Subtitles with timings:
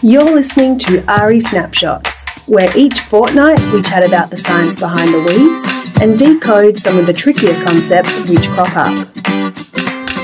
[0.00, 5.18] You're listening to AHRI Snapshots, where each fortnight we chat about the science behind the
[5.18, 9.17] weeds and decode some of the trickier concepts which crop up.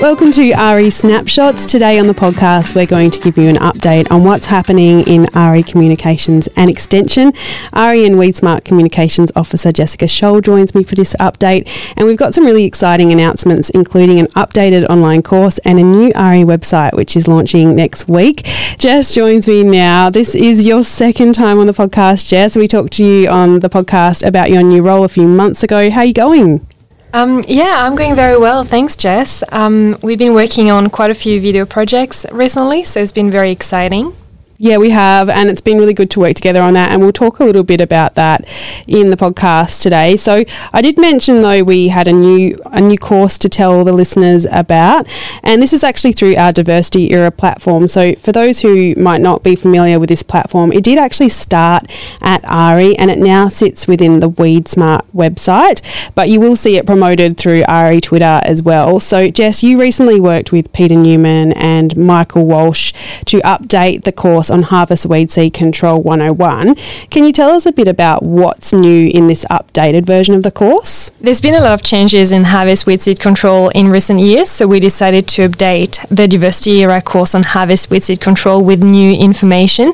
[0.01, 1.65] Welcome to AHRI Snapshots.
[1.65, 5.23] Today on the podcast, we're going to give you an update on what's happening in
[5.27, 7.31] AHRI Communications and Extension.
[7.71, 12.33] AHRI and WeedSmart Communications Officer Jessica Scholl joins me for this update, and we've got
[12.33, 17.15] some really exciting announcements, including an updated online course and a new AHRI website, which
[17.15, 18.43] is launching next week.
[18.77, 20.09] Jess joins me now.
[20.09, 22.57] This is your second time on the podcast, Jess.
[22.57, 25.89] We talked to you on the podcast about your new role a few months ago.
[25.89, 26.67] How are you going?
[27.15, 28.65] Um, yeah, I'm going very well.
[28.65, 29.41] Thanks, Jess.
[29.53, 33.51] Um, we've been working on quite a few video projects recently, so it's been very
[33.51, 34.13] exciting.
[34.57, 36.89] Yeah, we have, and it's been really good to work together on that.
[36.89, 38.45] And we'll talk a little bit about that
[38.87, 40.15] in the podcast today.
[40.15, 43.91] So, I did mention though we had a new a new course to tell the
[43.91, 45.09] listeners about,
[45.43, 47.89] and this is actually through our Diversity Era platform.
[47.89, 51.83] So, for those who might not be familiar with this platform, it did actually start
[52.21, 55.81] at AHRI, and it now sits within the WeedSmart website.
[56.15, 59.01] But you will see it promoted through AHRI Twitter as well.
[59.01, 62.93] So, Jess, you recently worked with Peter Newman and Michael Walsh
[63.25, 66.75] to update the course course on Harvest Weed Seed Control 101.
[67.09, 70.51] Can you tell us a bit about what's new in this updated version of the
[70.51, 71.11] course?
[71.19, 74.67] There's been a lot of changes in Harvest Weed Seed Control in recent years, so
[74.67, 79.13] we decided to update the Diversity Era course on Harvest Weed Seed Control with new
[79.13, 79.93] information.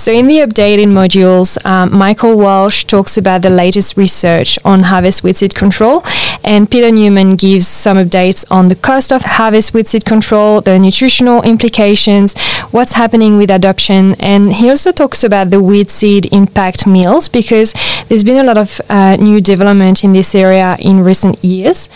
[0.00, 5.22] So, in the updated modules, um, Michael Walsh talks about the latest research on harvest
[5.22, 6.02] weed seed control,
[6.42, 10.78] and Peter Newman gives some updates on the cost of harvest weed seed control, the
[10.78, 12.34] nutritional implications,
[12.70, 17.74] what's happening with adoption, and he also talks about the weed seed impact mills because
[18.08, 21.90] there's been a lot of uh, new development in this area in recent years.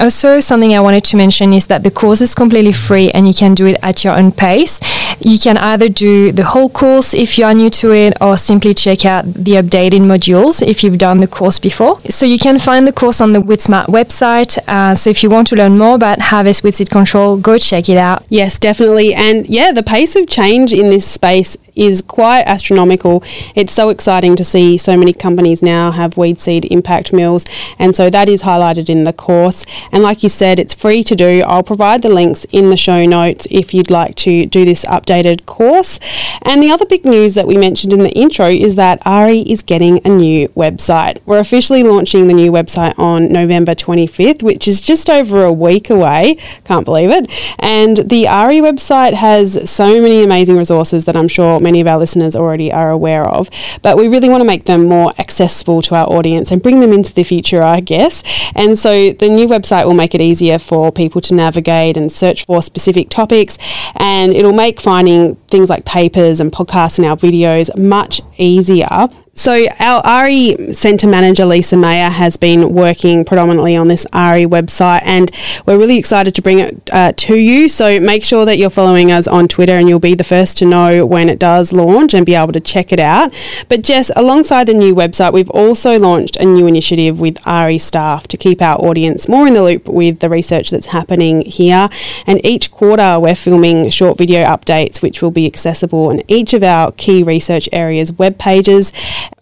[0.00, 3.34] Also, something I wanted to mention is that the course is completely free and you
[3.34, 4.80] can do it at your own pace.
[5.18, 8.74] You can either do the whole course if you are new to it or simply
[8.74, 12.00] check out the updated modules if you've done the course before.
[12.02, 14.58] So you can find the course on the WeedSmart website.
[14.68, 17.98] Uh, so if you want to learn more about Harvest Seed Control, go check it
[17.98, 18.24] out.
[18.28, 19.14] Yes, definitely.
[19.14, 23.22] And yeah, the pace of change in this space is quite astronomical.
[23.54, 27.46] It's so exciting to see so many companies now have weed seed impact mills,
[27.78, 29.64] and so that is highlighted in the course.
[29.92, 31.42] And like you said, it's free to do.
[31.46, 35.46] I'll provide the links in the show notes if you'd like to do this updated
[35.46, 35.98] course.
[36.42, 39.62] And the other big news that we mentioned in the intro is that AHRI is
[39.62, 41.18] getting a new website.
[41.26, 45.90] We're officially launching the new website on November 25th, which is just over a week
[45.90, 46.36] away.
[46.64, 47.30] Can't believe it.
[47.58, 51.98] And the AHRI website has so many amazing resources that I'm sure many of our
[51.98, 53.50] listeners already are aware of.
[53.82, 56.92] But we really want to make them more accessible to our audience and bring them
[56.92, 58.22] into the future, I guess.
[58.54, 62.46] And so the new website will make it easier for people to navigate and search
[62.46, 63.58] for specific topics.
[63.96, 69.66] And it'll make finding things like papers and podcasts and our videos much easier so,
[69.78, 75.30] our AHRI Centre Manager Lisa Mayer has been working predominantly on this AHRI website, and
[75.64, 77.68] we're really excited to bring it uh, to you.
[77.68, 80.66] So, make sure that you're following us on Twitter, and you'll be the first to
[80.66, 83.32] know when it does launch and be able to check it out.
[83.68, 88.26] But, Jess, alongside the new website, we've also launched a new initiative with AHRI staff
[88.28, 91.88] to keep our audience more in the loop with the research that's happening here.
[92.26, 96.64] And each quarter, we're filming short video updates, which will be accessible on each of
[96.64, 98.92] our key research areas' web pages.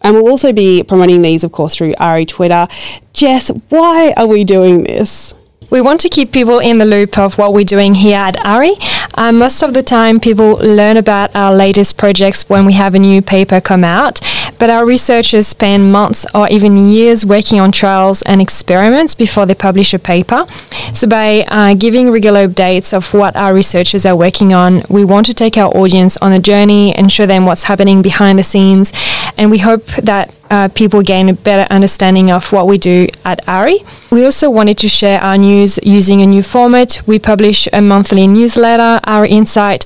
[0.01, 2.67] And we'll also be promoting these, of course, through AHRI Twitter.
[3.13, 5.33] Jess, why are we doing this?
[5.69, 8.73] We want to keep people in the loop of what we're doing here at AHRI.
[9.15, 12.99] Um, most of the time, people learn about our latest projects when we have a
[12.99, 14.19] new paper come out,
[14.59, 19.55] but our researchers spend months or even years working on trials and experiments before they
[19.55, 20.45] publish a paper.
[20.93, 25.25] So, by uh, giving regular updates of what our researchers are working on, we want
[25.27, 28.91] to take our audience on a journey and show them what's happening behind the scenes.
[29.37, 33.45] And we hope that uh, people gain a better understanding of what we do at
[33.45, 34.11] AHRI.
[34.11, 37.01] We also wanted to share our news using a new format.
[37.05, 39.85] We publish a monthly newsletter, AHRI Insight,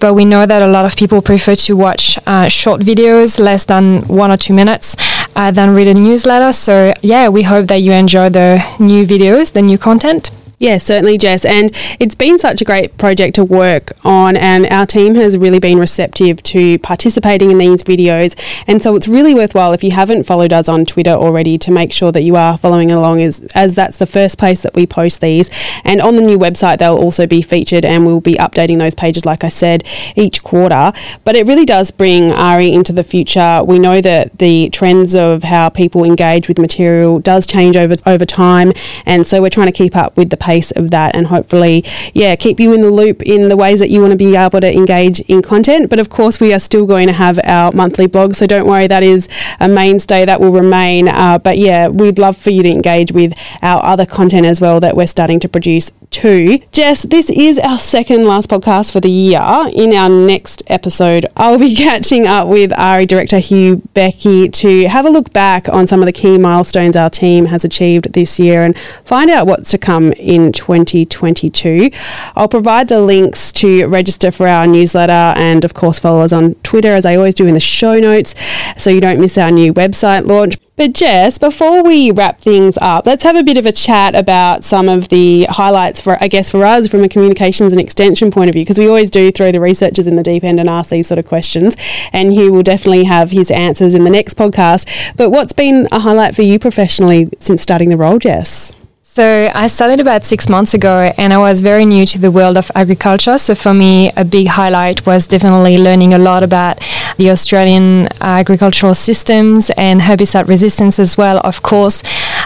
[0.00, 3.64] but we know that a lot of people prefer to watch uh, short videos, less
[3.64, 4.96] than one or two minutes,
[5.36, 6.52] uh, than read a newsletter.
[6.52, 10.30] So, yeah, we hope that you enjoy the new videos, the new content.
[10.58, 11.44] Yeah, certainly, Jess.
[11.44, 15.58] And it's been such a great project to work on, and our team has really
[15.58, 18.38] been receptive to participating in these videos.
[18.66, 21.92] And so it's really worthwhile if you haven't followed us on Twitter already to make
[21.92, 25.20] sure that you are following along, as, as that's the first place that we post
[25.20, 25.50] these.
[25.84, 29.26] And on the new website, they'll also be featured, and we'll be updating those pages,
[29.26, 29.84] like I said,
[30.14, 30.92] each quarter.
[31.24, 33.62] But it really does bring AHRI into the future.
[33.64, 38.24] We know that the trends of how people engage with material does change over over
[38.24, 38.72] time,
[39.04, 42.36] and so we're trying to keep up with the pace of that and hopefully, yeah,
[42.36, 44.72] keep you in the loop in the ways that you want to be able to
[44.82, 45.90] engage in content.
[45.90, 48.86] But of course, we are still going to have our monthly blog, so don't worry,
[48.86, 49.28] that is
[49.60, 51.08] a mainstay that will remain.
[51.08, 53.32] Uh, but yeah, we'd love for you to engage with
[53.62, 56.60] our other content as well that we're starting to produce too.
[56.70, 59.42] Jess, this is our second last podcast for the year.
[59.74, 65.06] In our next episode, I'll be catching up with AHRI director Hugh Beckie to have
[65.06, 68.62] a look back on some of the key milestones our team has achieved this year
[68.62, 71.90] and find out what's to come in 2022.
[72.36, 76.54] I'll provide the links to register for our newsletter and, of course, follow us on
[76.62, 78.36] Twitter as I always do in the show notes
[78.76, 80.54] so you don't miss our new website launch.
[80.76, 84.64] But Jess, before we wrap things up, let's have a bit of a chat about
[84.64, 88.50] some of the highlights for, I guess, for us from a communications and extension point
[88.50, 90.90] of view, because we always do throw the researchers in the deep end and ask
[90.90, 91.76] these sort of questions.
[92.12, 95.16] And Hugh will definitely have his answers in the next podcast.
[95.16, 98.72] But what's been a highlight for you professionally since starting the role, Jess?
[99.16, 102.56] So I started about six months ago and I was very new to the world
[102.56, 103.38] of agriculture.
[103.38, 106.80] So for me, a big highlight was definitely learning a lot about
[107.16, 111.38] the Australian agricultural systems and herbicide resistance as well.
[111.38, 112.02] Of course,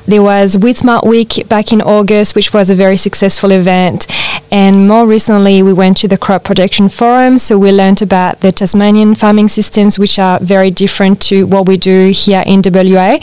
[0.06, 4.06] there was Weed Smart Week back in August, which was a very successful event.
[4.50, 7.38] And more recently, we went to the Crop Protection Forum.
[7.38, 11.76] So we learned about the Tasmanian farming systems, which are very different to what we
[11.76, 13.18] do here in WA.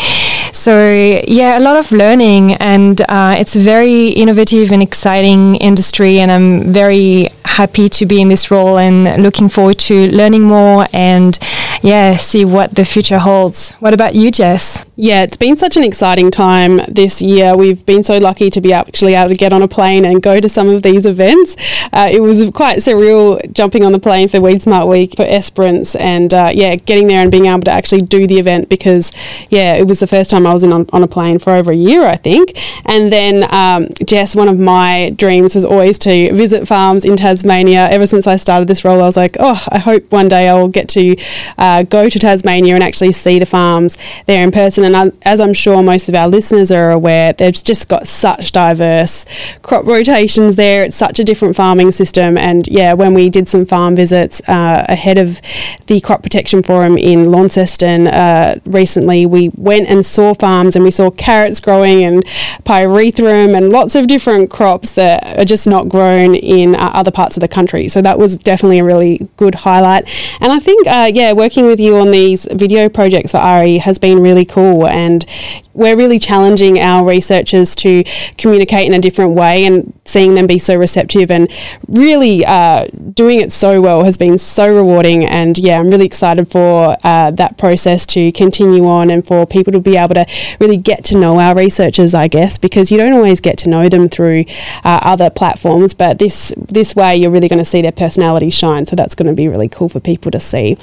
[0.51, 0.89] So
[1.27, 6.31] yeah, a lot of learning and uh, it's a very innovative and exciting industry, and
[6.31, 11.38] I'm very happy to be in this role and looking forward to learning more and
[11.81, 13.71] yeah, see what the future holds.
[13.74, 14.85] What about you, Jess?
[14.97, 17.57] Yeah, it's been such an exciting time this year.
[17.57, 20.39] We've been so lucky to be actually able to get on a plane and go
[20.39, 21.57] to some of these events.
[21.92, 25.95] Uh, it was quite surreal jumping on the plane for Weed Smart Week for Esperance
[25.95, 29.12] and uh, yeah, getting there and being able to actually do the event because
[29.50, 31.71] yeah, it was the first time I was in on, on a plane for over
[31.71, 32.53] a year, I think.
[32.86, 37.89] And then um, Jess, one of my dreams was always to visit farms in Tasmania.
[37.89, 40.53] Ever since I started this role, I was like, oh, I hope one day I
[40.53, 41.18] will get to
[41.57, 45.54] uh, go to Tasmania and actually see the farms there in person and as I'm
[45.54, 49.26] sure most of our listeners are aware, they've just got such diverse
[49.62, 50.84] crop rotations there.
[50.84, 52.38] It's such a different farming system.
[52.38, 55.42] And yeah, when we did some farm visits uh, ahead of
[55.88, 60.92] the Crop Protection Forum in Launceston uh, recently, we went and saw farms and we
[60.92, 62.24] saw carrots growing and
[62.64, 67.38] pyrethrum and lots of different crops that are just not grown in uh, other parts
[67.38, 67.88] of the country.
[67.88, 70.08] So that was definitely a really good highlight.
[70.42, 74.00] And I think, uh, yeah, working with you on these video projects for AHRI has
[74.00, 75.25] been really cool and
[75.74, 78.04] we're really challenging our researchers to
[78.38, 81.51] communicate in a different way and seeing them be so receptive and
[81.88, 85.25] really uh, doing it so well has been so rewarding.
[85.25, 89.72] And yeah i'm really excited for uh, that process to continue on and for people
[89.74, 90.25] to be able to
[90.60, 93.89] really get to know our researchers i guess because you don't always get to know
[93.89, 94.45] them through
[94.83, 98.86] uh, other platforms but this this way you're really going to see their personality shine.
[98.86, 100.77] So that's going to be really cool for people to see.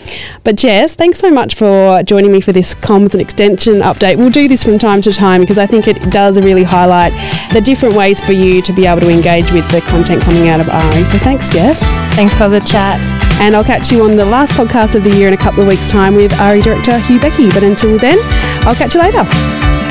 [0.45, 4.31] But jess thanks so much for joining me for this comms and extension update we'll
[4.31, 7.13] do this from time to time because I think it does really highlight
[7.53, 10.61] the different ways for you to be able to engage with the content coming out
[10.61, 11.05] of AHRI.
[11.07, 11.81] So thanks, Jess.
[12.15, 13.01] Thanks for the chat.
[13.41, 15.69] And I'll catch you on the last podcast of the year in a couple of
[15.69, 17.53] weeks' time with AHRI Director Hugh Beckie.
[17.53, 18.19] But until then,
[18.67, 19.82] I'll catch you later.